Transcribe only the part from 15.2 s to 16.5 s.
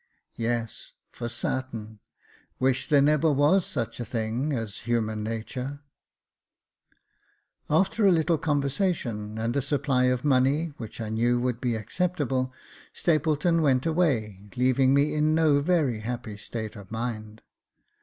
no very happy